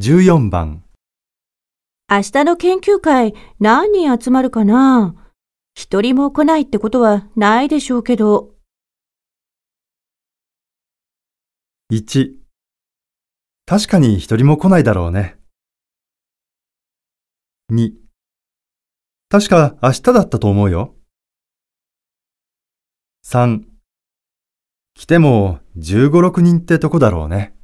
[0.00, 0.82] 14番、
[2.10, 5.14] 明日の研究会何人集まるかな？
[5.76, 8.56] 一人も来ないってことはないでしょうけど。
[11.92, 12.34] 1、
[13.66, 15.38] 確かに一人も来ないだろうね。
[17.70, 17.92] 2、
[19.28, 20.96] 確か明日だったと思うよ。
[23.24, 23.62] 3、
[24.94, 27.54] 来ても15、6人ってとこだろうね。